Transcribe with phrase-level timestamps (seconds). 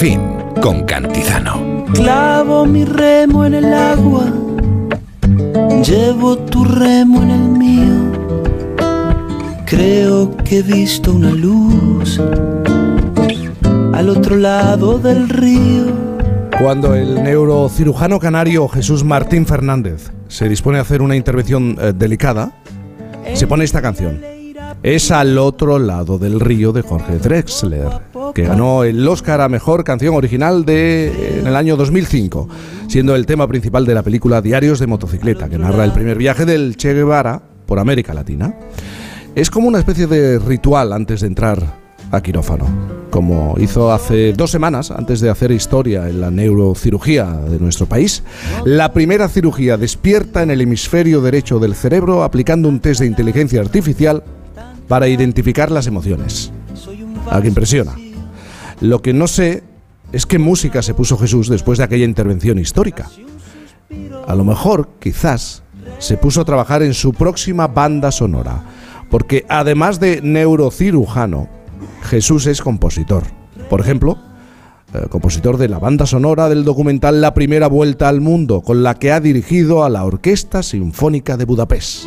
[0.00, 0.22] fin,
[0.62, 1.84] con Cantizano.
[1.92, 4.32] Clavo mi remo en el agua,
[5.84, 8.78] llevo tu remo en el mío.
[9.66, 12.18] Creo que he visto una luz
[13.92, 15.88] al otro lado del río.
[16.58, 22.52] Cuando el neurocirujano canario Jesús Martín Fernández se dispone a hacer una intervención eh, delicada,
[23.34, 24.22] se pone esta canción.
[24.82, 27.88] Es al otro lado del río de Jorge Drexler,
[28.34, 32.48] que ganó el Oscar a Mejor Canción Original de, en el año 2005,
[32.88, 36.44] siendo el tema principal de la película Diarios de Motocicleta, que narra el primer viaje
[36.44, 38.54] del Che Guevara por América Latina.
[39.34, 41.78] Es como una especie de ritual antes de entrar
[42.10, 42.66] a quirófano,
[43.10, 48.22] como hizo hace dos semanas, antes de hacer historia en la neurocirugía de nuestro país,
[48.64, 53.60] la primera cirugía despierta en el hemisferio derecho del cerebro aplicando un test de inteligencia
[53.60, 54.24] artificial
[54.88, 56.52] para identificar las emociones.
[57.30, 57.92] A que impresiona.
[58.80, 59.62] Lo que no sé
[60.12, 63.08] es qué música se puso Jesús después de aquella intervención histórica.
[64.26, 65.62] A lo mejor, quizás,
[65.98, 68.64] se puso a trabajar en su próxima banda sonora,
[69.10, 71.48] porque además de neurocirujano,
[72.02, 73.24] Jesús es compositor.
[73.68, 74.18] Por ejemplo,
[74.94, 78.94] eh, compositor de la banda sonora del documental La Primera Vuelta al Mundo, con la
[78.94, 82.06] que ha dirigido a la Orquesta Sinfónica de Budapest.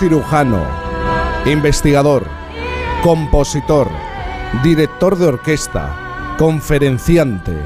[0.00, 0.64] Neurocirujano,
[1.44, 2.24] investigador,
[3.02, 3.88] compositor,
[4.62, 7.56] director de orquesta, conferenciante.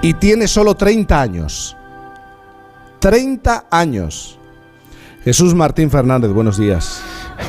[0.00, 1.76] Y tiene solo 30 años.
[3.00, 4.38] 30 años.
[5.24, 7.02] Jesús Martín Fernández, buenos días.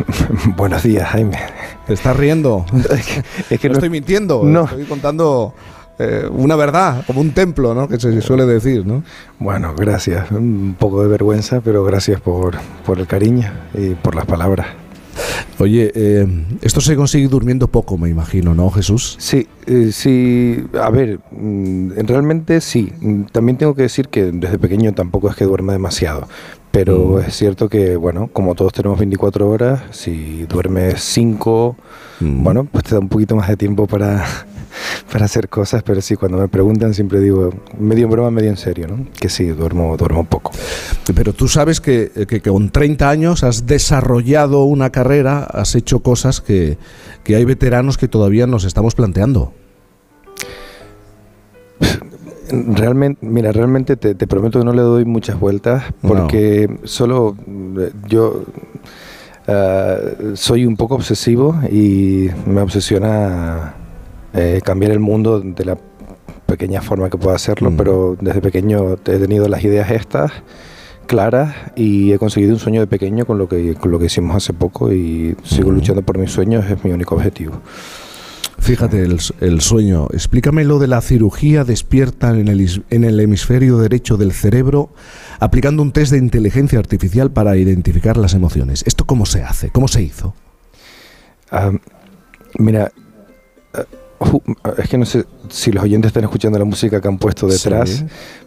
[0.57, 1.39] buenos días, Jaime.
[1.87, 2.65] ¿Te estás riendo?
[3.49, 4.65] es que no, estoy mintiendo, no.
[4.65, 5.53] estoy contando
[5.99, 7.87] eh, una verdad, como un templo, ¿no?
[7.87, 9.03] Que se suele decir, ¿no?
[9.37, 10.31] Bueno, gracias.
[10.31, 12.55] Un poco de vergüenza, pero gracias por,
[12.85, 14.67] por el cariño y por las palabras.
[15.59, 16.25] Oye, eh,
[16.61, 19.17] esto se consigue durmiendo poco, me imagino, ¿no, Jesús?
[19.19, 20.63] Sí, eh, sí.
[20.81, 22.93] A ver, mm, realmente sí.
[23.33, 26.27] También tengo que decir que desde pequeño tampoco es que duerma demasiado.
[26.71, 27.27] Pero Mm.
[27.27, 31.75] es cierto que, bueno, como todos tenemos 24 horas, si duermes 5,
[32.21, 32.43] Mm.
[32.43, 34.25] bueno, pues te da un poquito más de tiempo para,
[35.11, 35.83] para hacer cosas.
[35.83, 39.05] Pero sí, cuando me preguntan siempre digo, medio en broma, medio en serio, ¿no?
[39.19, 40.51] Que sí, duermo, duermo poco.
[41.15, 45.99] Pero tú sabes que, que- que con 30 años has desarrollado una carrera, has hecho
[46.01, 46.77] cosas que,
[47.23, 49.53] que hay veteranos que todavía nos estamos planteando.
[52.51, 57.37] Realmente, mira, realmente te, te prometo que no le doy muchas vueltas porque solo
[57.77, 58.43] eh, yo
[59.45, 63.75] eh, soy un poco obsesivo y me obsesiona
[64.33, 65.77] eh, cambiar el mundo de la
[66.45, 67.77] pequeña forma que pueda hacerlo, Mm.
[67.77, 70.31] pero desde pequeño he tenido las ideas estas
[71.07, 74.35] claras y he conseguido un sueño de pequeño con lo que, con lo que hicimos
[74.35, 75.75] hace poco y sigo Mm.
[75.75, 77.61] luchando por mis sueños, es mi único objetivo.
[78.59, 80.07] Fíjate el, el sueño.
[80.11, 84.89] Explícame lo de la cirugía despierta en el, en el hemisferio derecho del cerebro
[85.39, 88.83] aplicando un test de inteligencia artificial para identificar las emociones.
[88.85, 89.69] ¿Esto cómo se hace?
[89.69, 90.33] ¿Cómo se hizo?
[91.51, 91.71] Ah,
[92.57, 92.91] mira,
[94.77, 97.89] es que no sé si los oyentes están escuchando la música que han puesto detrás,
[97.89, 98.05] Sí,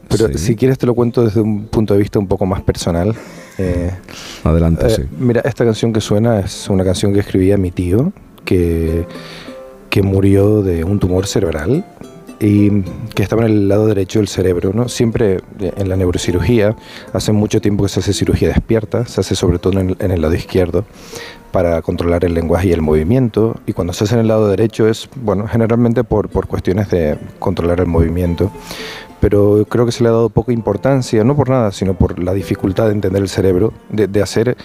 [0.08, 0.38] pero sí.
[0.38, 3.14] si quieres te lo cuento desde un punto de vista un poco más personal.
[3.58, 3.90] Eh,
[4.44, 5.02] Adelante, eh, sí.
[5.18, 8.12] Mira, esta canción que suena es una canción que escribía mi tío,
[8.44, 9.06] que,
[9.88, 11.84] que murió de un tumor cerebral
[12.42, 12.82] y
[13.14, 14.72] que estaba en el lado derecho del cerebro.
[14.74, 14.88] ¿no?
[14.88, 16.74] Siempre eh, en la neurocirugía,
[17.12, 20.10] hace mucho tiempo que se hace cirugía despierta, se hace sobre todo en el, en
[20.10, 20.84] el lado izquierdo
[21.52, 23.60] para controlar el lenguaje y el movimiento.
[23.64, 27.16] Y cuando se hace en el lado derecho es, bueno, generalmente por, por cuestiones de
[27.38, 28.50] controlar el movimiento.
[29.20, 32.34] Pero creo que se le ha dado poca importancia, no por nada, sino por la
[32.34, 34.56] dificultad de entender el cerebro, de, de hacer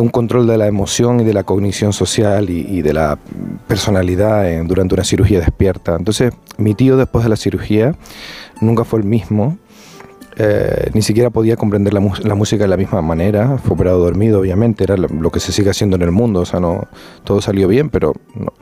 [0.00, 3.18] un control de la emoción y de la cognición social y, de la
[3.66, 5.96] personalidad durante una cirugía despierta.
[5.96, 7.94] Entonces, mi tío después de la cirugía
[8.60, 9.58] nunca fue el mismo,
[10.42, 14.84] eh, ni siquiera podía comprender la, música de la misma manera, fue operado dormido, obviamente,
[14.84, 16.88] era lo, que se sigue haciendo en el mundo, o sea, no,
[17.24, 18.52] todo salió bien, pero no,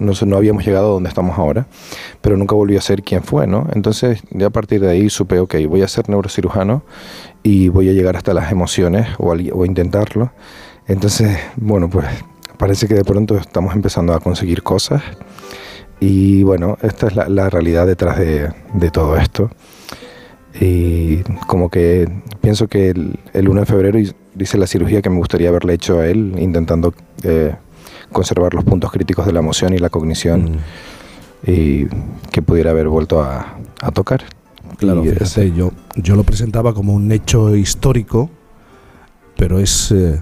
[0.00, 1.66] no, no habíamos llegado a donde estamos ahora,
[2.22, 3.68] pero nunca volvió a ser quien fue, ¿no?
[3.72, 6.82] Entonces, ya a partir de ahí supe, ok, voy a ser neurocirujano
[7.42, 10.32] y voy a llegar hasta las emociones o, al- o intentarlo.
[10.88, 12.06] Entonces, bueno, pues
[12.56, 15.02] parece que de pronto estamos empezando a conseguir cosas
[16.00, 19.50] y bueno, esta es la, la realidad detrás de, de todo esto.
[20.60, 22.08] Y como que
[22.40, 25.74] pienso que el, el 1 de febrero hi- hice la cirugía que me gustaría haberle
[25.74, 27.54] hecho a él, intentando eh,
[28.10, 30.52] conservar los puntos críticos de la emoción y la cognición
[31.46, 31.50] Mm.
[31.50, 31.86] y
[32.32, 34.22] que pudiera haber vuelto a, a tocar.
[34.78, 38.30] Claro, Y fíjate, ese- yo, yo lo presentaba como un hecho histórico,
[39.36, 40.20] pero es, eh,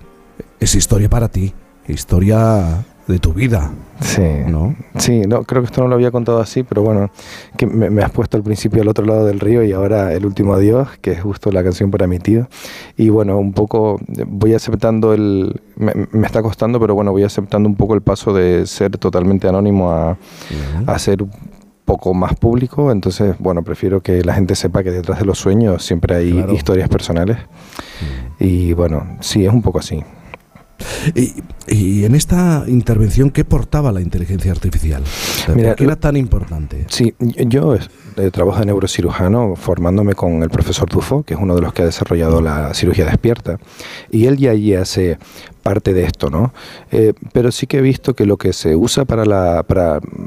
[0.61, 1.53] es historia para ti,
[1.89, 3.71] historia de tu vida,
[4.01, 4.75] Sí, ¿no?
[4.99, 7.11] sí, no, creo que esto no lo había contado así, pero bueno,
[7.57, 10.27] que me, me has puesto al principio al otro lado del río y ahora el
[10.27, 12.49] último adiós, que es justo la canción para mi tío.
[12.97, 17.69] Y bueno, un poco voy aceptando el, me, me está costando, pero bueno, voy aceptando
[17.69, 20.19] un poco el paso de ser totalmente anónimo a,
[20.87, 21.31] a ser un
[21.85, 25.85] poco más público, entonces bueno, prefiero que la gente sepa que detrás de los sueños
[25.85, 26.53] siempre hay Claro.
[26.53, 27.39] historias personales.
[28.41, 30.03] Y bueno, sí, es un poco así.
[31.15, 31.35] Y,
[31.69, 35.03] y en esta intervención, ¿qué portaba la inteligencia artificial?
[35.55, 36.87] Mira, ¿Por qué era tan importante?
[36.89, 41.63] Sí, yo eh, trabajo de neurocirujano formándome con el profesor Dufo, que es uno de
[41.63, 43.59] los que ha desarrollado la cirugía despierta,
[44.11, 45.19] y él ya allí hace
[45.67, 46.53] parte de esto, ¿no?
[46.93, 49.65] Eh, pero sí que he visto que lo que se usa para la,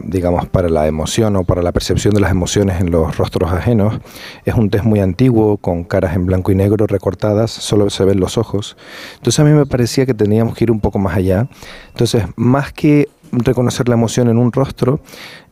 [0.03, 4.01] digamos, para la emoción o para la percepción de las emociones en los rostros ajenos
[4.43, 8.19] es un test muy antiguo, con caras en blanco y negro recortadas, solo se ven
[8.19, 8.75] los ojos.
[9.15, 11.47] Entonces a mí me parecía que teníamos que ir un poco más allá.
[11.87, 14.99] Entonces, más que reconocer la emoción en un rostro,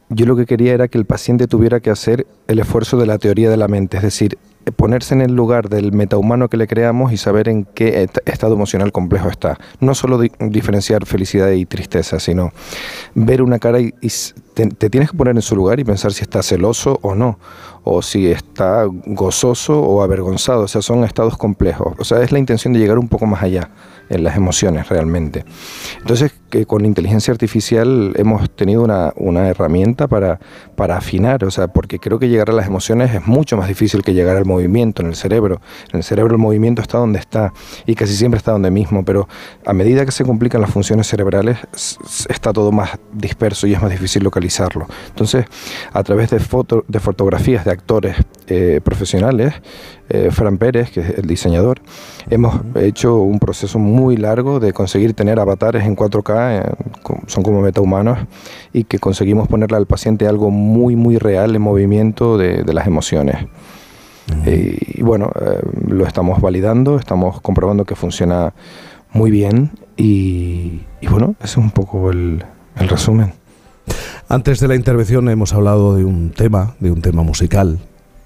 [0.10, 3.20] yo lo que quería era que el paciente tuviera que hacer el esfuerzo de la
[3.20, 4.38] teoría de la mente, es decir,
[4.72, 8.92] ponerse en el lugar del metahumano que le creamos y saber en qué estado emocional
[8.92, 9.58] complejo está.
[9.80, 12.52] No solo di- diferenciar felicidad y tristeza, sino
[13.16, 13.94] ver una cara y,
[14.54, 17.40] te, te tienes que poner en su lugar y pensar si está celoso o no,
[17.84, 21.96] o si está gozoso o avergonzado, o sea, son estados complejos.
[22.00, 23.70] O sea, es la intención de llegar un poco más allá
[24.10, 25.46] en las emociones realmente.
[26.00, 30.40] Entonces, que con inteligencia artificial hemos tenido una, una herramienta para,
[30.76, 34.02] para afinar, o sea, porque creo que llegar a las emociones es mucho más difícil
[34.04, 35.62] que llegar al movimiento en el cerebro.
[35.92, 37.54] En el cerebro el movimiento está donde está
[37.86, 39.28] y casi siempre está donde mismo, pero
[39.66, 41.58] a medida que se complican las funciones cerebrales,
[42.30, 44.88] está todo más disperso y es más difícil localizarlo.
[45.10, 45.46] Entonces,
[45.92, 48.16] a través de, foto, de fotografías de actores
[48.48, 49.54] eh, profesionales,
[50.10, 51.82] eh, Fran Pérez, que es el diseñador,
[52.30, 56.64] hemos hecho un proceso muy largo de conseguir tener avatares en 4K, eh,
[57.28, 58.20] son como metahumanos,
[58.74, 62.88] y que conseguimos ponerle al paciente algo muy, muy real en movimiento de, de las
[62.88, 63.38] emociones.
[64.46, 68.54] Eh, y bueno, eh, lo estamos validando, estamos comprobando que funciona
[69.14, 72.44] muy bien y, y bueno, ese es un poco el,
[72.78, 73.32] el resumen.
[74.28, 77.80] Antes de la intervención hemos hablado de un tema, de un tema musical.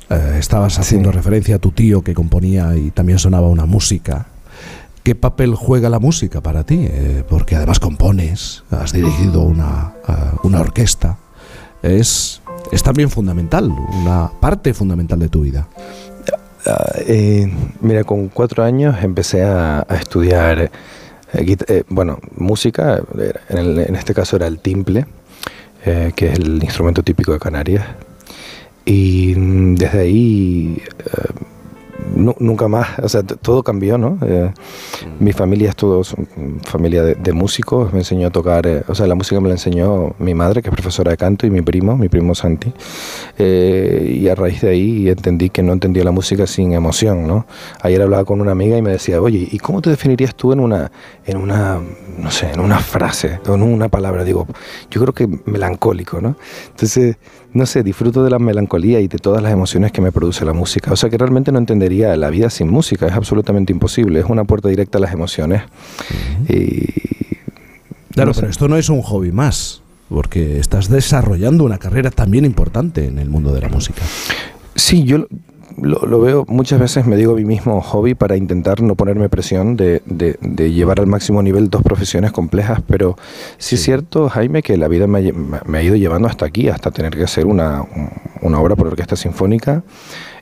[0.09, 1.17] Eh, estabas haciendo Sí.
[1.17, 4.25] referencia a tu tío que componía y también sonaba una música.
[5.03, 6.85] ¿Qué papel juega la música para ti?
[6.87, 10.13] Eh, porque además compones, has dirigido una, eh,
[10.43, 11.17] una orquesta.
[11.81, 13.71] Es, es también fundamental,
[14.03, 15.67] una parte fundamental de tu vida.
[16.67, 17.51] Ah, eh,
[17.81, 20.69] mira, con cuatro años empecé a, a estudiar,
[21.33, 23.01] eh, bueno, música,
[23.49, 25.07] en, el- en este caso era el timple,
[25.83, 27.83] que es el instrumento típico de Canarias.
[28.85, 30.79] Y mm, desde ahí
[32.15, 34.17] nu- nunca más, o sea, todo cambió, ¿no?
[34.25, 34.51] Eh,
[35.19, 38.95] mi familia es todo mm, familia de, de músicos, me enseñó a tocar, eh, o
[38.95, 41.61] sea, la música me la enseñó mi madre, que es profesora de canto, y mi
[41.61, 42.71] primo, mi primo Santi.
[43.37, 47.45] Eh, y a raíz de ahí entendí que no entendía la música sin emoción, ¿no?
[47.81, 50.59] Ayer hablaba con una amiga y me decía, oye, ¿y cómo te definirías tú en
[50.59, 50.91] una,
[51.25, 51.79] en una,
[52.17, 54.23] no sé, en una frase, o en una palabra?
[54.23, 54.47] Digo,
[54.89, 56.35] yo creo que melancólico, ¿no?
[56.69, 57.17] Entonces,
[57.53, 60.53] no sé, disfruto de la melancolía y de todas las emociones que me produce la
[60.53, 60.91] música.
[60.91, 64.43] O sea que realmente no entendería la vida sin música, es absolutamente imposible, es una
[64.45, 65.63] puerta directa a las emociones.
[66.47, 66.85] Y
[68.13, 68.41] Claro, no sé.
[68.41, 73.19] pero esto no es un hobby más, porque estás desarrollando una carrera también importante en
[73.19, 74.01] el mundo de la música.
[74.75, 75.27] Sí, yo
[75.77, 79.29] lo, lo- veo muchas veces, me digo a mí mismo hobby para intentar no ponerme
[79.29, 83.15] presión de, de- de llevar al máximo nivel dos profesiones complejas, pero
[83.57, 86.27] sí, es cierto, Jaime, que la vida me, ha lle- me- me ha ido llevando
[86.27, 87.83] hasta aquí, hasta tener que hacer una,
[88.41, 89.83] una obra por orquesta sinfónica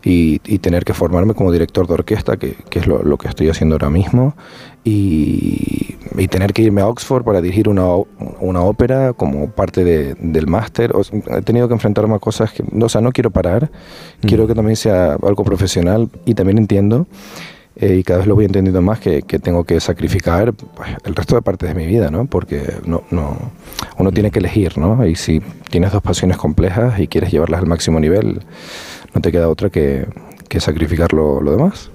[0.04, 3.28] y, y tener que formarme como director de orquesta, que, que es lo, lo que
[3.28, 4.36] estoy haciendo ahora mismo,
[4.84, 7.86] y, y tener que irme a Oxford para dirigir una,
[8.40, 10.96] una ópera como parte de- del máster.
[10.96, 13.70] O sea, he tenido que enfrentarme a cosas que, o sea, no quiero parar,
[14.22, 17.08] quiero que también sea algo profesional y también entiendo.
[17.76, 21.16] eh, y cada vez lo voy entendiendo más que, que tengo que sacrificar pues, el
[21.16, 22.26] resto de partes de mi vida, ¿no?
[22.26, 23.38] Porque no, no,
[23.98, 25.06] uno tiene que elegir, ¿no?
[25.06, 28.42] Y si tienes dos pasiones complejas y quieres llevarlas al máximo nivel,
[29.14, 30.08] no te queda otra que,
[30.48, 31.90] que sacrificar lo, lo demás.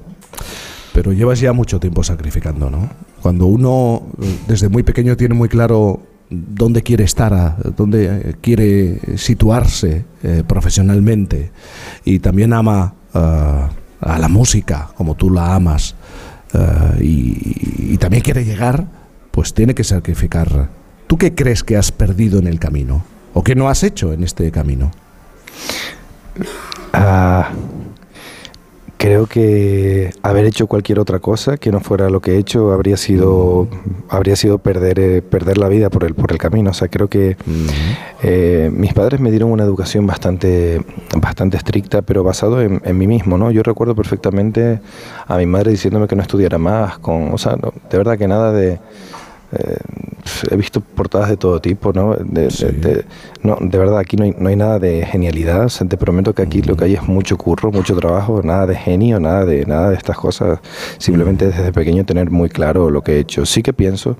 [0.93, 2.89] Pero llevas ya mucho tiempo sacrificando, ¿no?
[3.21, 9.01] Cuando uno eh, desde muy pequeño tiene muy claro dónde quiere estar, dónde eh, quiere
[9.17, 11.51] situarse eh, profesionalmente
[12.05, 15.95] y también ama ah, a la música como tú la amas
[17.01, 18.87] y, y también quiere llegar,
[19.33, 20.69] pues tiene que sacrificar.
[21.09, 23.03] ¿Tú qué crees que has perdido en el camino?
[23.33, 24.93] ¿O qué no has hecho en este camino?
[26.97, 27.51] Ah,
[28.99, 32.97] creo que haber hecho cualquier otra cosa que no fuera lo que he hecho habría
[32.97, 33.67] sido
[34.09, 36.71] habría sido perder eh, perder la vida por el por el camino.
[36.71, 37.37] O sea creo que
[38.23, 40.83] eh, mis padres me dieron una educación bastante
[41.17, 44.79] bastante estricta pero basado en, mí mismo no yo recuerdo perfectamente
[45.27, 48.53] a mi madre diciéndome que no estudiara más con o sea de verdad que nada
[48.53, 48.79] de
[49.59, 49.77] eh,
[50.51, 52.15] he visto portadas de todo tipo, ¿no?
[52.15, 53.05] De,
[53.43, 55.71] no, de verdad, aquí no hay, no hay nada de genialidad.
[55.89, 59.21] te prometo que aquí lo que hay es mucho curro, mucho trabajo, nada de genio,
[59.21, 60.61] nada de, nada de estas cosas.
[60.99, 63.47] Simplemente desde pequeño tener muy claro lo que he hecho.
[63.47, 64.17] Sí que pienso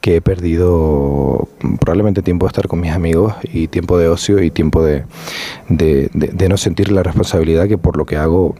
[0.00, 1.48] que he perdido
[1.80, 5.04] probablemente tiempo de estar con mis amigos y tiempo de ocio y tiempo de,
[5.68, 8.54] de no sentir la responsabilidad que por lo que hago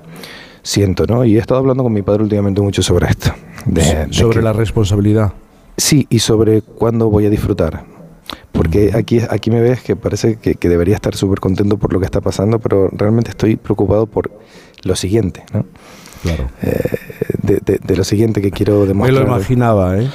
[0.62, 1.24] siento, ¿no?
[1.24, 3.32] Y he estado hablando con mi padre últimamente mucho sobre esto.
[4.10, 5.32] sobre la responsabilidad.
[5.78, 7.84] Sí, y sobre cuándo voy a disfrutar.
[8.52, 12.04] Porque aquí, aquí me ves que parece que, debería estar súper contento por lo que
[12.04, 14.30] está pasando, pero realmente estoy preocupado por
[14.82, 15.64] lo siguiente, ¿no?
[16.22, 16.48] Claro.
[16.62, 16.80] Eh,
[17.42, 19.20] de, lo siguiente que quiero demostrar.
[19.20, 20.10] Me lo imaginaba, ¿eh?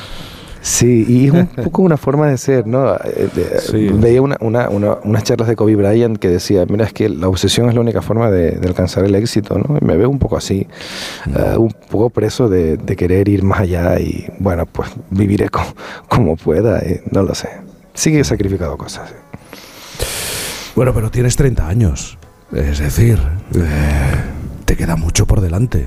[0.63, 2.95] Sí, y es un poco una forma de ser, ¿no?
[2.95, 7.27] Eh, veía una, una, unas charlas de Kobe Bryant que decía, mira, es que la
[7.27, 9.77] obsesión es la única forma de, alcanzar el éxito, ¿no?
[9.77, 10.65] Y me veo un poco así,
[11.35, 15.49] eh, un poco preso de, querer ir más allá y, bueno, pues viviré
[16.07, 17.49] como, pueda, no lo sé.
[17.93, 19.13] Sí que he sacrificado cosas.
[20.77, 22.17] Bueno, pero tienes 30 años,
[22.53, 23.19] es decir...
[23.53, 24.32] Eh,
[24.73, 25.85] te queda mucho por delante.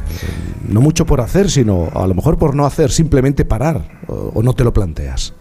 [0.68, 3.82] No mucho por hacer, sino a lo mejor por no hacer, simplemente parar.
[4.06, 5.34] ¿O, no te lo planteas?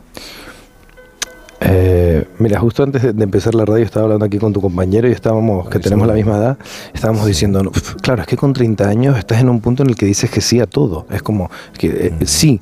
[1.59, 5.11] Eh, mira, justo antes de empezar la radio estaba hablando aquí con tu compañero y
[5.11, 6.57] estábamos, que tenemos la misma edad,
[6.91, 7.71] estábamos diciendo,
[8.01, 10.41] claro, es que con 30 años estás en un punto en el que dices que
[10.41, 11.05] sí a todo.
[11.11, 11.87] Es como, que
[12.19, 12.61] eh, sí.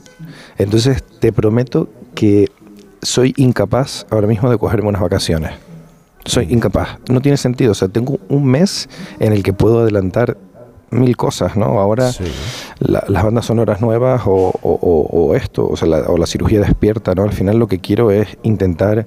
[0.57, 2.51] Entonces te prometo que
[3.01, 5.51] soy incapaz ahora mismo de cogerme unas vacaciones.
[6.25, 6.99] Soy incapaz.
[7.09, 7.71] No tiene sentido.
[7.71, 10.37] O sea, tengo un mes en el que puedo adelantar
[10.93, 11.79] mil cosas, ¿no?
[11.79, 12.11] Ahora
[12.79, 17.23] las bandas sonoras nuevas o, esto, o, sea, la, o la cirugía despierta, ¿no?
[17.23, 19.05] Al final lo que quiero es intentar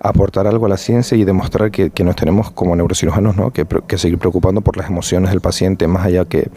[0.00, 3.52] aportar algo a la ciencia y demostrar que, nos tenemos como neurocirujanos ¿no?
[3.52, 3.66] que,
[3.98, 6.50] seguir preocupando por las emociones del paciente más allá que,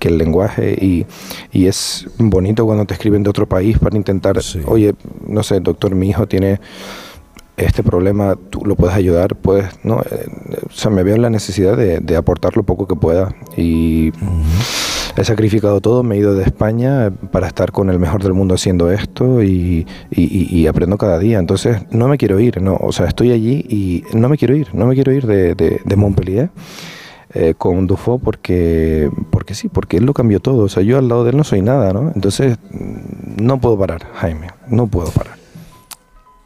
[0.00, 1.06] el lenguaje y,
[1.52, 4.94] es bonito cuando te escriben de otro país para intentar, oye,
[5.26, 6.60] no sé, doctor, mi hijo tiene
[7.64, 10.00] este problema tú lo puedes ayudar, puedes, ¿no?
[10.10, 10.26] Eh,
[10.66, 14.12] o sea, me veo en la necesidad de, aportar lo poco que pueda y
[15.16, 18.54] he sacrificado todo, me he ido de España para estar con el mejor del mundo
[18.54, 19.86] haciendo esto y,
[20.68, 21.38] aprendo cada día.
[21.38, 24.74] Entonces, no me quiero ir, no, o sea, estoy allí y no me quiero ir,
[24.74, 26.50] no me quiero ir de, Montpellier.
[27.32, 30.64] Eh, con Dufo porque porque sí, porque él lo cambió todo.
[30.64, 32.10] O sea, yo al lado de él no soy nada, ¿no?
[32.12, 32.58] Entonces,
[33.40, 35.39] no puedo parar, Jaime, no puedo parar.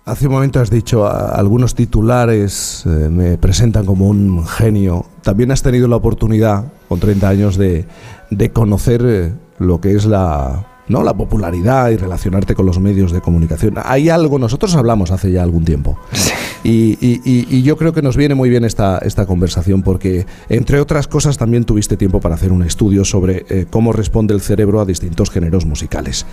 [0.07, 5.07] Hace un momento has dicho, algunos titulares eh, me presentan como un genio.
[5.23, 7.87] También has tenido la oportunidad, con 30 años, de,
[8.29, 11.03] de conocer eh, lo que es la, ¿no?
[11.03, 13.77] la popularidad y relacionarte con los medios de comunicación.
[13.83, 15.99] Hay algo, nosotros hablamos hace ya algún tiempo.
[16.65, 21.37] Y, yo creo que nos viene muy bien esta, esta conversación porque, entre otras cosas,
[21.37, 25.31] también tuviste tiempo para hacer un estudio sobre eh, cómo responde el cerebro a distintos
[25.31, 26.25] géneros musicales.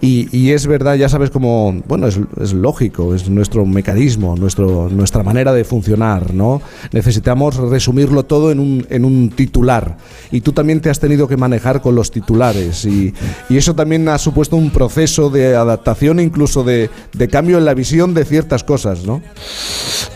[0.00, 5.22] Y, es verdad, ya sabes cómo, bueno, es, es, lógico, es nuestro mecanismo, nuestro, nuestra
[5.22, 6.62] manera de funcionar, ¿no?
[6.92, 9.96] Necesitamos resumirlo todo en un, en un titular.
[10.30, 12.84] Y tú también te has tenido que manejar con los titulares.
[12.84, 13.12] Y,
[13.48, 17.74] y eso también ha supuesto un proceso de adaptación, incluso de, de cambio en la
[17.74, 19.20] visión de ciertas cosas, ¿no?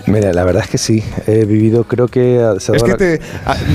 [0.06, 1.02] Mira, la verdad es que sí.
[1.26, 2.40] He vivido, creo que.
[2.56, 3.20] Es que te,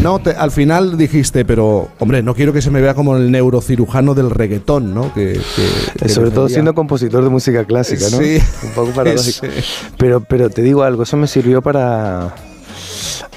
[0.01, 4.13] no, al final dijiste, pero hombre, no quiero que se me vea como el neurocirujano
[4.15, 5.13] del reggaetón, ¿no?
[5.13, 5.39] Que,
[6.07, 8.17] Sobre todo siendo compositor de música clásica, ¿no?
[8.17, 8.39] Sí.
[8.63, 9.47] Un poco paradójico.
[9.97, 12.33] Pero, pero te digo algo, eso me sirvió para.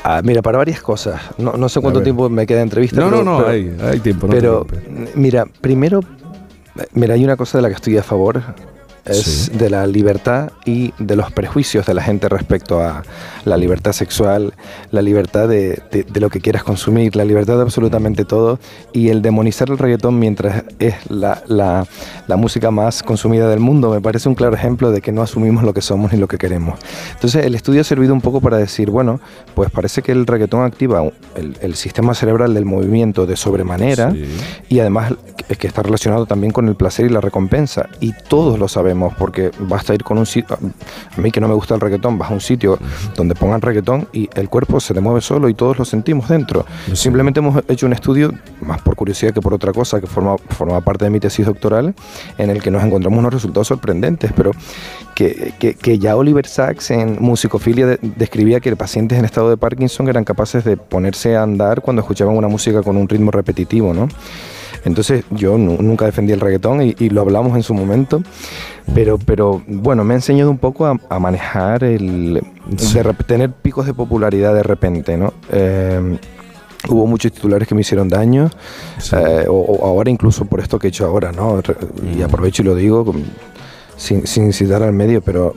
[0.02, 1.20] Ah, mira, para varias cosas.
[1.38, 3.00] No, no sé cuánto tiempo me queda de entrevista.
[3.00, 4.26] No, no, no, hay, tiempo.
[4.28, 4.66] pero,
[5.14, 6.00] mira, primero,
[6.92, 8.42] mira, hay una cosa de la que estoy a favor
[9.06, 13.02] es de la libertad y de los prejuicios de la gente respecto a
[13.44, 14.54] la libertad sexual,
[14.90, 15.82] la libertad de,
[16.14, 18.58] lo que quieras consumir, la libertad de absolutamente todo
[18.92, 21.86] y el demonizar el reggaetón mientras es la, la,
[22.36, 23.90] música más consumida del mundo.
[23.90, 26.38] Me parece un claro ejemplo de que no asumimos lo que somos ni lo que
[26.38, 26.78] queremos.
[27.14, 29.20] Entonces el estudio ha servido un poco para decir, bueno,
[29.54, 31.02] pues parece que el reggaetón activa
[31.34, 34.14] el, sistema cerebral del movimiento de sobremanera
[34.68, 35.12] y además
[35.48, 37.88] es que está relacionado también con el placer y la recompensa.
[38.00, 41.48] Y todos lo sabemos extremos, porque basta ir con un sitio, a mí que no
[41.48, 42.78] me gusta el reggaetón, vas a un sitio
[43.14, 46.64] donde pongan reggaetón y el cuerpo se te mueve solo y todos lo sentimos dentro.
[46.92, 50.80] Simplemente hemos hecho un estudio, más por curiosidad que por otra cosa, que forma, forma
[50.80, 51.94] parte de mi tesis doctoral,
[52.38, 54.52] en el que nos encontramos unos resultados sorprendentes, pero
[55.14, 60.24] que, que, ya Oliver Sacks en Musicofilia describía que pacientes en estado de Parkinson eran
[60.24, 64.08] capaces de ponerse a andar cuando escuchaban una música con un ritmo repetitivo, ¿no?
[64.86, 68.22] Entonces yo nunca defendí el reggaetón y, lo hablamos en su momento,
[68.94, 72.40] pero, pero bueno, me ha enseñado un poco a, manejar el...
[72.66, 75.34] De tener picos de popularidad de repente, ¿no?
[75.50, 76.18] Eh,
[76.88, 78.48] hubo muchos titulares que me hicieron daño,
[79.12, 81.60] eh, o, ahora incluso por esto que he hecho ahora, ¿no?
[82.16, 83.12] Y aprovecho y lo digo
[83.96, 85.56] sin, sin citar al medio, pero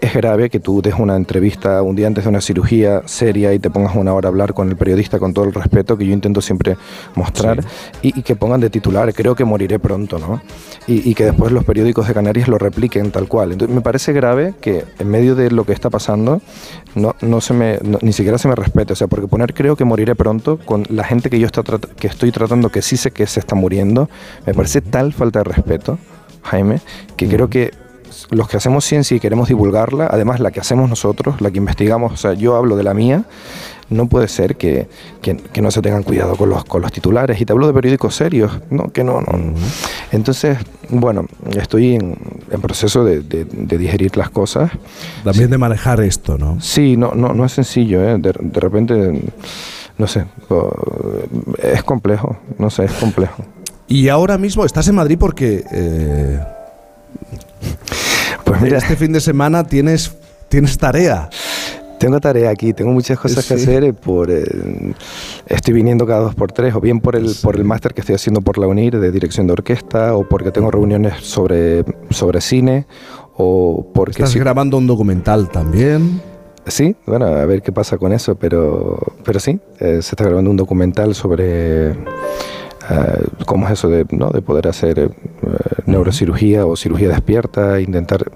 [0.00, 3.58] es, grave que tú des una entrevista un día antes de una cirugía seria y
[3.58, 6.12] te pongas una hora a hablar con el periodista con todo el respeto que yo
[6.12, 6.76] intento siempre
[7.14, 7.64] mostrar
[8.02, 10.42] y, que pongan de titular, creo que moriré pronto, ¿no?
[10.86, 13.52] Y, que después los periódicos de Canarias lo repliquen tal cual.
[13.52, 16.40] Entonces me parece grave que en medio de lo que está pasando
[16.94, 19.84] no, no se me, ni siquiera se me respete, o sea, porque poner creo que
[19.84, 21.62] moriré pronto con la gente que yo está,
[21.96, 24.08] que estoy tratando que sí sé que se está muriendo,
[24.46, 25.98] me parece tal falta de respeto.
[26.42, 26.80] Jaime,
[27.16, 27.70] que creo que
[28.30, 32.12] los que hacemos ciencia y queremos divulgarla, además la que hacemos nosotros, la que investigamos,
[32.12, 33.24] o sea, yo hablo de la mía,
[33.90, 34.88] no puede ser que,
[35.20, 37.40] que, no se tengan cuidado con los, con los titulares.
[37.40, 38.92] Y te hablo de periódicos serios, ¿no?
[38.92, 39.54] Que no, no.
[40.12, 41.26] Entonces, bueno,
[41.56, 42.16] estoy en,
[42.50, 44.70] en proceso de, de, digerir las cosas.
[45.24, 46.60] También de manejar esto, ¿no?
[46.60, 48.16] Sí, no, no, no es sencillo, ¿eh?
[48.18, 49.22] de, de repente,
[49.98, 50.24] no sé,
[51.58, 53.44] es complejo, no sé, es complejo.
[53.88, 55.64] Y ahora mismo estás en Madrid porque...
[55.72, 56.40] Eh,
[58.50, 60.12] pues mira, este fin de semana tienes,
[60.48, 61.30] tienes tarea.
[62.00, 63.84] Tengo tarea aquí, tengo muchas cosas que hacer.
[63.84, 64.42] Eh, por, eh,
[65.46, 68.16] estoy viniendo cada dos por tres, o bien por el, por el máster que estoy
[68.16, 72.86] haciendo por la UNIR de dirección de orquesta, o porque tengo reuniones sobre, sobre cine,
[73.36, 74.24] o porque...
[74.24, 76.20] Estás grabando un documental también.
[76.66, 80.50] Sí, bueno, a ver qué pasa con eso, pero, pero sí, eh, se está grabando
[80.50, 81.94] un documental sobre
[83.46, 84.30] cómo es eso de, ¿no?
[84.30, 85.12] de poder hacer
[85.90, 88.30] neurocirugía o cirugía despierta, intentar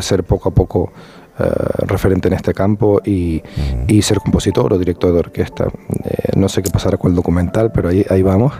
[0.00, 0.92] ser poco a poco
[1.40, 3.42] eh, referente en este campo y,
[3.88, 5.68] y, ser compositor o director de orquesta.
[6.04, 8.52] Eh, no sé qué pasará con el documental, pero ahí, ahí vamos.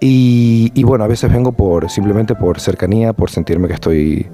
[0.00, 4.26] Y, y, bueno, a veces vengo por simplemente por cercanía, por sentirme que estoy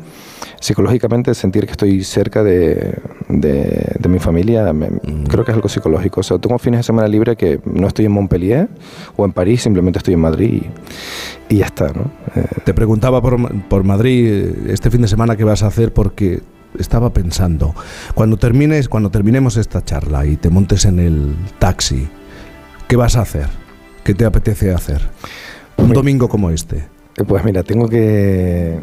[0.61, 4.73] psicológicamente, sentir que estoy cerca de, de, mi familia,
[5.29, 6.21] creo que es algo psicológico.
[6.21, 8.69] O sea, tengo fines de semana libre que no estoy en Montpellier
[9.17, 10.63] o en París, simplemente estoy en Madrid
[11.49, 11.89] y, ya está.
[11.89, 12.11] ¿no?
[12.35, 16.43] Eh, Te preguntaba por, por Madrid este fin de semana qué vas a hacer porque
[16.79, 17.75] estaba pensando,
[18.15, 22.09] cuando termines, cuando terminemos esta charla y te montes en el taxi,
[22.89, 23.49] ¿qué vas a hacer?
[24.03, 25.01] ¿Qué te apetece hacer?
[25.77, 26.77] Un domingo como este.
[27.17, 28.81] Eh, pues mira, tengo que eh,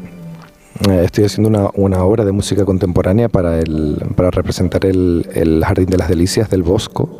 [0.89, 5.87] estoy haciendo una, una, obra de música contemporánea para, el, para representar el, el Jardín
[5.87, 7.19] de las Delicias del Bosco.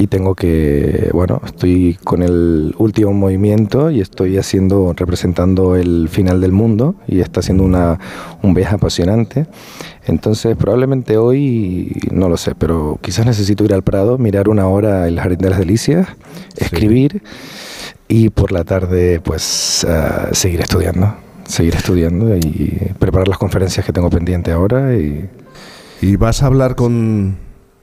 [0.00, 6.40] Y tengo que, bueno, estoy con el último movimiento y estoy haciendo, representando el final
[6.40, 7.98] del mundo y está siendo una,
[8.40, 9.48] un viaje apasionante.
[10.06, 15.08] Entonces probablemente hoy, no lo sé, pero quizás necesito ir al Prado, mirar una hora
[15.08, 16.06] el Jardín de las Delicias,
[16.56, 17.20] escribir
[18.06, 21.12] y por la tarde pues uh, seguir estudiando,
[21.48, 24.94] seguir estudiando y preparar las conferencias que tengo pendiente ahora.
[24.94, 25.28] Y,
[26.00, 27.36] ¿Y vas a hablar con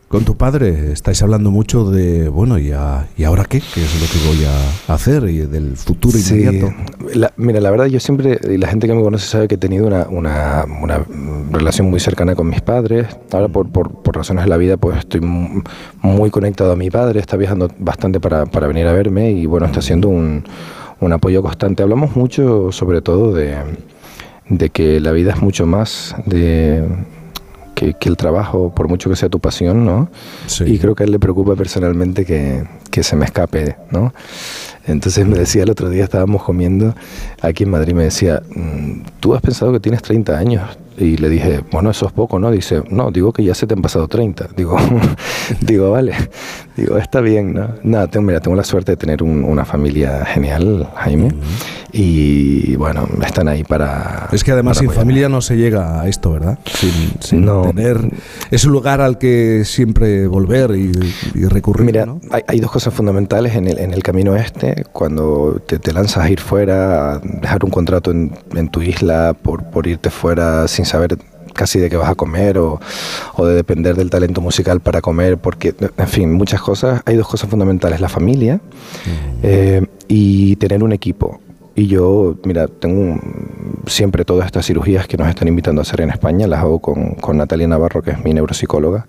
[0.07, 2.71] con tu padre estáis hablando mucho de, bueno, ¿y,
[3.17, 3.61] ¿y ahora qué?
[3.73, 5.23] ¿Qué es lo que voy a hacer?
[5.29, 6.73] Y del futuro inmediato.
[7.37, 9.87] mira, la verdad, yo siempre, y la gente que me conoce sabe que he tenido
[9.87, 11.05] una, una, una
[11.51, 13.07] relación muy cercana con mis padres.
[13.31, 17.19] Ahora, por, por, por, razones de la vida, pues estoy muy conectado a mi padre.
[17.19, 20.45] Está viajando bastante para, para venir a verme y, bueno, está haciendo un,
[20.99, 21.83] un apoyo constante.
[21.83, 23.55] Hablamos mucho, sobre todo, de,
[24.49, 26.83] de que la vida es mucho más de
[27.75, 30.09] que, el trabajo, por mucho que sea tu pasión, ¿no?
[30.65, 34.13] Y creo que a él le preocupa personalmente que, que se me escape, ¿no?
[34.87, 36.95] Entonces me decía el otro día, estábamos comiendo
[37.41, 40.77] aquí en Madrid, me decía, mm, tú has pensado que tienes 30 años.
[40.97, 42.51] Y le dije, bueno, eso es poco, ¿no?
[42.51, 44.49] Dice, no, digo que ya se te han pasado 30.
[44.55, 44.77] Digo,
[45.59, 46.13] digo vale,
[46.75, 47.69] digo, está bien, ¿no?
[47.83, 51.29] Nada, tengo, mira, tengo la suerte de tener una familia genial, Jaime.
[51.97, 54.27] Y bueno, están ahí para...
[54.33, 56.59] Es que además sin familia no se llega a esto, ¿verdad?
[57.21, 57.61] Sin, no.
[57.61, 57.97] tener...
[58.51, 60.91] Es un lugar al que siempre volver y,
[61.47, 61.85] recurrir.
[61.85, 62.05] Mira,
[62.47, 66.41] hay, dos cosas fundamentales en el, en el camino este, cuando te, lanzas a ir
[66.41, 71.17] fuera, a dejar un contrato en, en tu isla por, por irte fuera sin saber
[71.55, 72.79] casi de qué vas a comer o,
[73.35, 77.01] o, de depender del talento musical para comer, porque, en fin, muchas cosas.
[77.05, 78.59] Hay dos cosas fundamentales, la familia
[79.41, 81.39] eh, y tener un equipo
[81.75, 83.19] Y yo, mira, tengo
[83.87, 87.15] siempre todas estas cirugías que nos están invitando a hacer en España, las hago con,
[87.15, 89.07] con Natalia Navarro, que es mi neuropsicóloga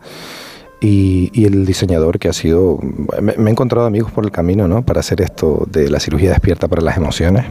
[0.80, 2.78] y, el diseñador que ha sido...
[3.20, 4.84] Me, he encontrado amigos por el camino, ¿no?
[4.84, 7.46] Para hacer esto de la cirugía despierta para las emociones.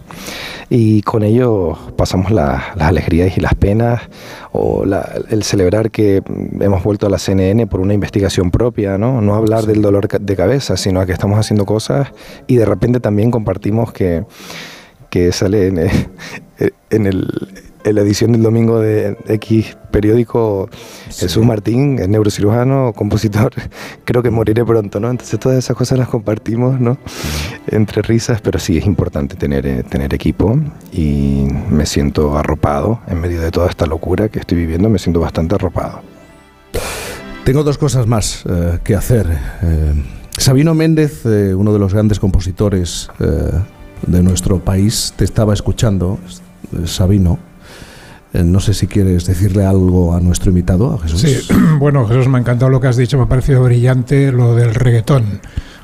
[0.70, 4.02] Y con ello pasamos las alegrías y las penas,
[4.52, 4.84] o
[5.30, 6.22] el celebrar que
[6.60, 9.22] hemos vuelto a la CNN por una investigación propia, ¿no?
[9.22, 12.10] No hablar del dolor de cabeza, sino a que estamos haciendo cosas
[12.48, 14.24] y de repente también compartimos que,
[15.10, 15.78] que sale en,
[16.90, 17.28] en el
[17.86, 20.67] en la edición del domingo de X periódico,
[21.10, 23.54] Jesús Martín, es neurocirujano, compositor,
[24.06, 25.10] creo que moriré pronto, ¿no?
[25.10, 26.98] Entonces todas esas cosas las compartimos, ¿no?
[27.67, 30.60] Entre risas, pero sí es importante tener, eh, tener equipo
[30.91, 35.19] y me siento arropado en medio de toda esta locura que estoy viviendo, me siento
[35.19, 36.02] bastante arropado.
[37.45, 39.28] Tengo dos cosas más eh, que hacer.
[39.62, 39.93] Eh,
[40.38, 43.08] Sabino Méndez, uno de los grandes compositores
[44.06, 46.19] de nuestro país, te estaba escuchando,
[46.86, 47.45] Sabino eh,
[48.34, 51.22] no sé si quieres decirle algo a nuestro invitado, a Jesús.
[51.22, 51.38] Sí,
[51.80, 54.76] bueno, Jesús, me ha encantado lo que has dicho, me ha parecido brillante lo del
[54.76, 55.40] reggaetón,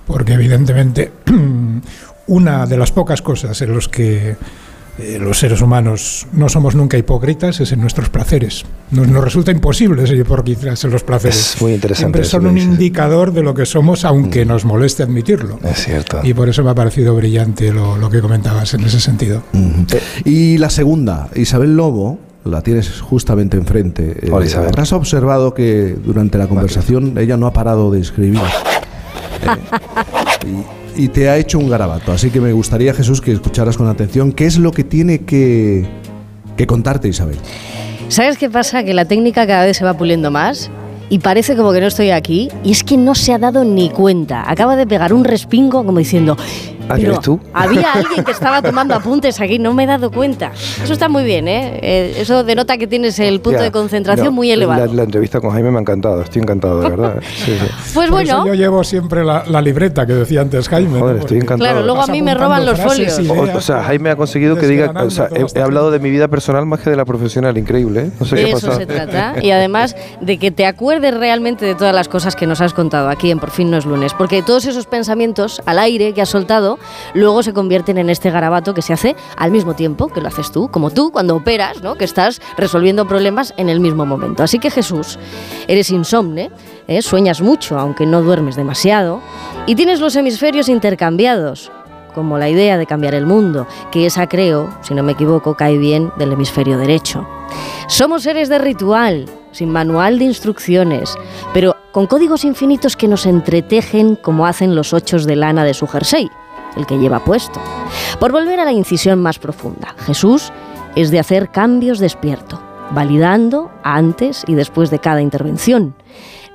[0.06, 1.12] porque evidentemente
[2.28, 4.36] una de las pocas cosas en los que
[5.00, 8.66] eh, los seres humanos no somos nunca hipócritas es en nuestros placeres.
[8.92, 11.56] Nos, nos resulta imposible ser hipócritas en los placeres.
[11.56, 12.20] Es muy interesante.
[12.20, 14.48] Siempre son un indicador de lo que somos, aunque mm.
[14.48, 15.60] nos moleste admitirlo.
[15.64, 16.20] Es cierto.
[16.24, 19.44] Y por eso me ha parecido brillante lo, lo que comentabas en ese sentido.
[20.26, 24.18] Y la segunda, Isabel Lobo, la tienes justamente enfrente.
[24.22, 28.42] Eh, habrás observado que durante la conversación ella no ha parado de escribir.
[30.46, 30.64] Eh,
[30.96, 32.12] y, te ha hecho un garabato.
[32.12, 35.88] Así que me gustaría, Jesús, que escucharas con atención qué es lo que tiene que,
[36.56, 37.38] que contarte Isabel.
[38.08, 38.84] ¿Sabes qué pasa?
[38.84, 40.70] Que la técnica cada vez se va puliendo más
[41.10, 43.90] y parece como que no estoy aquí y es que no se ha dado ni
[43.90, 44.50] cuenta.
[44.50, 46.38] Acaba de pegar un respingo como diciendo,
[46.92, 47.40] ¿Ah, pero tú?
[47.54, 50.52] Había alguien que estaba tomando apuntes aquí, no me he dado cuenta.
[50.84, 51.80] Eso está muy bien, ¿eh?
[51.82, 54.92] eh eso denota que tienes el punto de concentración muy elevado.
[54.94, 57.16] La, entrevista con Jaime me ha encantado, estoy encantado, de verdad.
[57.94, 58.46] Pues bueno.
[58.46, 61.00] yo llevo siempre la, libreta que decía antes Jaime.
[61.00, 61.72] Joder, estoy encantado.
[61.72, 63.20] Claro, luego a mí me roban los folios.
[63.20, 64.92] O, sea, Jaime ha conseguido que diga.
[65.04, 68.12] O sea, he, hablado de mi vida personal más que de la profesional, increíble, ¿eh?
[68.20, 69.36] No sé qué Eso se trata.
[69.42, 73.10] Y además de que te acuerdes realmente de todas las cosas que nos has contado
[73.10, 74.14] aquí en Por fin no es lunes.
[74.14, 76.80] Porque todos esos pensamientos al aire que has soltado,
[77.14, 80.52] luego se convierten en este garabato que se hace al mismo tiempo que lo haces
[80.52, 81.96] tú, como tú cuando operas, ¿no?
[81.96, 84.44] que estás resolviendo problemas en el mismo momento.
[84.44, 85.18] Así que Jesús,
[85.68, 86.52] eres insomne,
[86.88, 87.02] ¿eh?
[87.02, 89.22] sueñas mucho aunque no duermes demasiado
[89.66, 91.72] y tienes los hemisferios intercambiados
[92.14, 95.78] como la idea de cambiar el mundo, que esa creo, si no me equivoco, cae
[95.78, 97.28] bien del hemisferio derecho.
[97.88, 101.16] Somos seres de ritual, sin manual de instrucciones,
[101.54, 105.88] pero con códigos infinitos que nos entretejen como hacen los ochos de lana de su
[105.88, 106.30] jersey
[106.76, 107.60] el que lleva puesto.
[108.20, 110.52] Por volver a la incisión más profunda, Jesús
[110.96, 115.96] es de hacer cambios despierto, validando antes y después de cada intervención.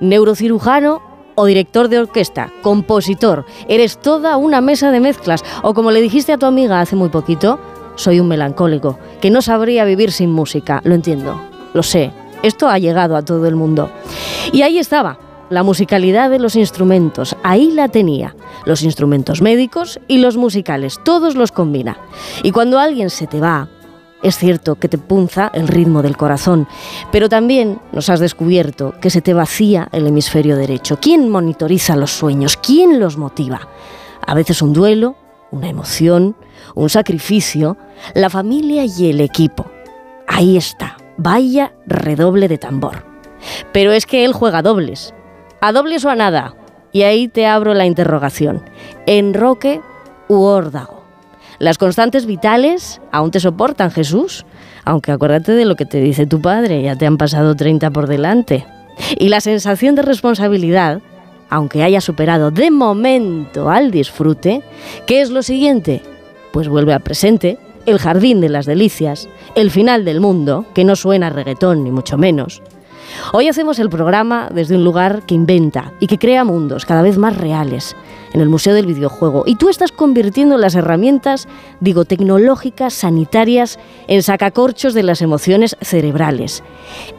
[0.00, 1.02] Neurocirujano
[1.34, 6.32] o director de orquesta, compositor, eres toda una mesa de mezclas, o como le dijiste
[6.32, 7.58] a tu amiga hace muy poquito,
[7.94, 11.40] soy un melancólico, que no sabría vivir sin música, lo entiendo,
[11.74, 13.90] lo sé, esto ha llegado a todo el mundo.
[14.52, 15.18] Y ahí estaba,
[15.50, 18.34] la musicalidad de los instrumentos, ahí la tenía.
[18.64, 21.98] Los instrumentos médicos y los musicales, todos los combina.
[22.42, 23.68] Y cuando alguien se te va,
[24.22, 26.66] es cierto que te punza el ritmo del corazón,
[27.12, 30.98] pero también nos has descubierto que se te vacía el hemisferio derecho.
[31.00, 32.56] ¿Quién monitoriza los sueños?
[32.56, 33.68] ¿Quién los motiva?
[34.26, 35.16] A veces un duelo,
[35.52, 36.34] una emoción,
[36.74, 37.76] un sacrificio,
[38.14, 39.66] la familia y el equipo.
[40.26, 43.04] Ahí está, vaya redoble de tambor.
[43.72, 45.14] Pero es que él juega dobles
[45.60, 46.54] ¿A dobles o a nada?
[46.92, 48.62] Y ahí te abro la interrogación.
[49.06, 49.80] ¿Enroque
[50.28, 51.04] u órdago?
[51.58, 54.44] Las constantes vitales aún te soportan, Jesús.
[54.84, 58.06] Aunque acuérdate de lo que te dice tu padre, ya te han pasado 30 por
[58.06, 58.66] delante.
[59.18, 61.00] Y la sensación de responsabilidad,
[61.50, 64.62] aunque haya superado de momento al disfrute,
[65.06, 66.02] ¿qué es lo siguiente?
[66.52, 70.96] Pues vuelve al presente, el jardín de las delicias, el final del mundo, que no
[70.96, 72.62] suena a reggaetón ni mucho menos,
[73.32, 77.18] Hoy hacemos el programa desde un lugar que inventa y que crea mundos cada vez
[77.18, 77.96] más reales,
[78.32, 79.44] en el Museo del Videojuego.
[79.46, 81.48] Y tú estás convirtiendo las herramientas,
[81.80, 86.62] digo, tecnológicas, sanitarias, en sacacorchos de las emociones cerebrales.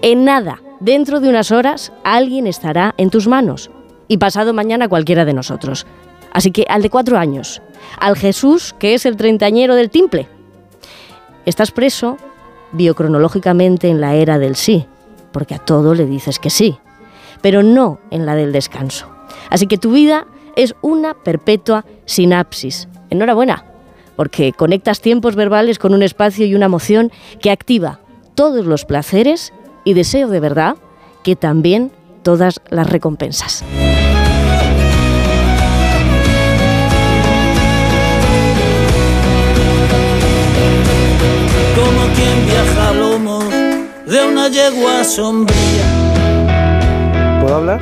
[0.02, 3.70] En nada, dentro de unas horas, alguien estará en tus manos.
[4.08, 5.86] Y pasado mañana cualquiera de nosotros.
[6.32, 7.62] Así que al de cuatro años,
[8.00, 10.28] al Jesús que es el treintañero del timple.
[11.46, 12.18] Estás preso
[12.74, 14.86] biocronológicamente en la era del sí,
[15.32, 16.78] porque a todo le dices que sí,
[17.42, 19.08] pero no en la del descanso.
[19.50, 22.88] Así que tu vida es una perpetua sinapsis.
[23.10, 23.66] Enhorabuena,
[24.16, 28.00] porque conectas tiempos verbales con un espacio y una emoción que activa
[28.36, 29.54] todos los placeres
[29.86, 30.76] y deseo de verdad
[31.24, 31.92] que también
[32.24, 33.64] todas las recompensas.
[44.08, 47.40] De una yegua sombría.
[47.42, 47.82] ¿Puedo hablar?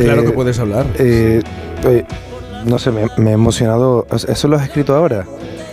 [0.00, 0.86] Claro Eh, que puedes hablar.
[0.98, 1.42] eh,
[1.84, 2.04] eh,
[2.64, 4.06] no sé, me, me he emocionado.
[4.28, 5.24] ¿Eso lo has escrito ahora?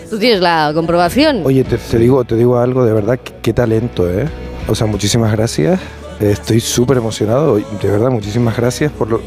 [0.10, 1.42] ¿Tú tienes la comprobación?
[1.46, 4.28] Oye, te, te digo, te digo algo de verdad, qué, qué talento, ¿eh?
[4.68, 5.80] O sea, muchísimas gracias.
[6.20, 9.22] Estoy súper emocionado, de verdad, muchísimas gracias por, lo-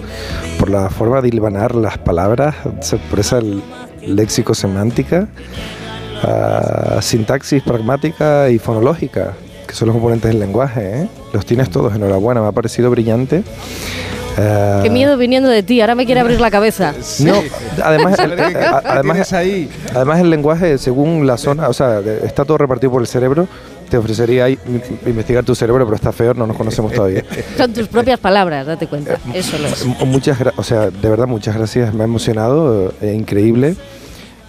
[0.58, 2.56] por la forma de hilvanar las palabras,
[3.08, 3.38] por esa
[4.04, 5.28] léxico semántica,
[6.24, 9.34] ah, sintaxis pragmática y fonológica,
[9.70, 11.08] que son los componentes del lenguaje, ¿eh?
[11.32, 13.42] Los tienes todos, enhorabuena, me ha parecido brillante.
[14.38, 16.94] Ah, Qué miedo viniendo de ti, ahora me quiere abrir la cabeza.
[17.20, 17.34] No,
[17.82, 19.68] además, el- ¿Qué- qué a- además, ahí?
[19.94, 23.48] Además, el lenguaje, según la zona, o sea, está todo repartido por el cerebro.
[23.90, 27.24] Te ofrecería investigar tu cerebro, pero está feo, no nos conocemos todavía.
[27.56, 29.18] Son tus propias palabras, date cuenta.
[29.34, 29.84] Eso lo es.
[30.06, 31.92] Muchas o sea, de verdad, muchas gracias.
[31.92, 33.74] Me ha emocionado, eh, increíble.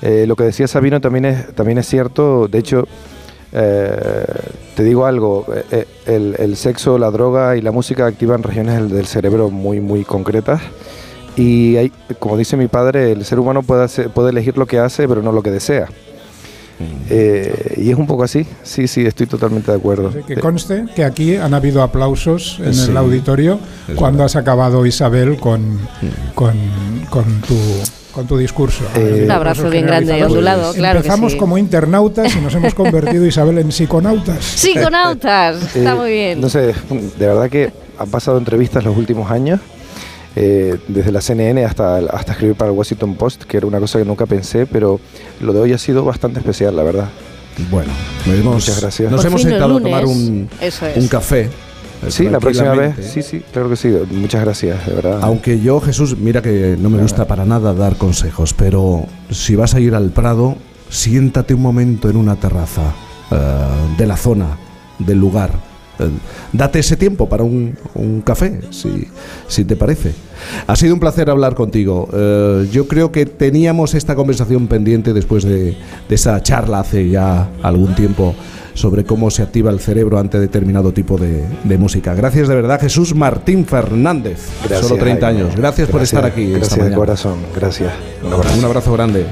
[0.03, 2.47] Eh, lo que decía Sabino también es, también es cierto.
[2.47, 2.87] De hecho,
[3.51, 4.25] eh,
[4.75, 9.05] te digo algo: eh, eh, el, sexo, la droga y la música activan regiones del,
[9.05, 10.61] cerebro muy, muy concretas.
[11.35, 15.21] Y hay, como dice mi padre, el ser humano puede elegir lo que hace, pero
[15.21, 15.87] no lo que desea.
[17.09, 20.11] Eh, y es un poco así, sí, sí, estoy totalmente de acuerdo.
[20.25, 23.59] Que conste que aquí han habido aplausos en Sí, el auditorio
[23.95, 25.79] cuando has acabado, Isabel, con,
[26.35, 26.53] con,
[27.09, 27.55] con tu,
[28.13, 28.83] con tu discurso.
[28.95, 31.37] Eh, Un abrazo bien grande y ondulado, claro que Empezamos sí.
[31.37, 34.43] como internautas y nos hemos convertido, Isabel, en psiconautas.
[34.55, 36.41] Psiconautas, está Eh, muy bien.
[36.41, 39.59] No sé, de verdad que han pasado entrevistas los últimos años,
[40.35, 43.99] eh, desde la CNN hasta, hasta escribir para el Washington Post, que era una cosa
[43.99, 44.99] que nunca pensé, pero
[45.41, 47.09] lo de hoy ha sido bastante especial, la verdad.
[47.69, 47.91] Bueno,
[48.25, 49.11] nos hemos, Muchas gracias.
[49.11, 50.79] Nos Por hemos sentado a lunes, tomar un, es.
[50.95, 51.41] un café.
[51.41, 51.49] eh,
[52.09, 53.89] Sí, la próxima vez, sí, sí, claro que sí.
[54.11, 55.19] Muchas gracias, de verdad.
[55.21, 59.75] Aunque yo, Jesús, mira que no me gusta para nada dar consejos, pero si vas
[59.75, 60.55] a ir al Prado,
[60.89, 62.93] siéntate un momento en una terraza
[63.31, 63.35] eh,
[63.97, 64.57] de la zona,
[64.97, 65.51] del lugar.
[65.99, 66.09] Eh,
[66.53, 69.07] date ese tiempo para un, un café, si,
[69.47, 70.13] si te parece.
[70.67, 72.07] Ha sido un placer hablar contigo.
[72.13, 75.75] Eh, yo creo que teníamos esta conversación pendiente después de,
[76.09, 78.33] de esa charla hace ya algún tiempo
[78.73, 82.15] sobre cómo se activa el cerebro ante determinado tipo de, de música.
[82.15, 84.39] Gracias de verdad, Jesús Martín Fernández.
[84.63, 85.41] Gracias, Solo 30 Jaime.
[85.41, 85.55] años.
[85.57, 86.43] Gracias, por estar aquí.
[86.43, 86.95] esta Gracias de mañana.
[86.95, 87.91] corazón, gracias.
[88.23, 88.57] Un abrazo.
[88.59, 89.25] Un abrazo grande.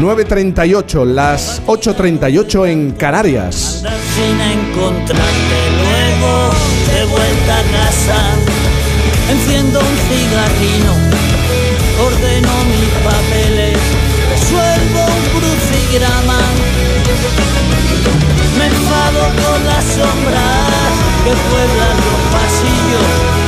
[0.00, 3.84] 9.38, las 8.38 en Canarias.
[4.14, 5.67] Sin encontrarte
[6.20, 8.18] de vuelta a casa.
[9.30, 10.92] Enciendo un cigarrino,
[12.06, 13.78] ordeno mis papeles,
[14.30, 16.40] resuelvo un crucigrama.
[18.58, 20.92] Me enfado con las sombras
[21.24, 23.38] que pueblan los pasillos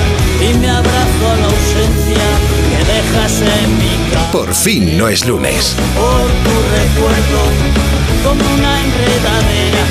[0.41, 2.27] y me abrazo a la ausencia
[2.71, 5.77] que dejas en mi casa Por fin no es lunes.
[5.97, 9.85] por tu recuerdo como una enredadera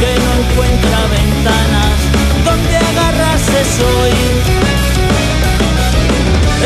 [0.00, 1.96] que no encuentra ventanas
[2.44, 4.14] donde agarrarse soy.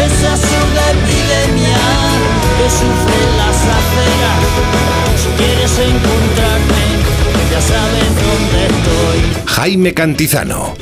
[0.07, 1.79] Esa surda epidemia
[2.59, 4.42] que sufre las aceras.
[5.20, 6.87] Si quieres encontrarme
[7.50, 9.44] ya sabes dónde estoy.
[9.46, 10.74] Jaime Cantizano.